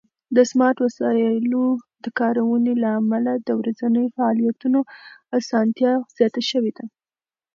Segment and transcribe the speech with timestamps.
[0.35, 1.65] د سمارټ وسایلو
[2.03, 4.79] د کارونې له امله د ورځني فعالیتونو
[5.39, 6.85] آسانتیا زیاته شوې ده.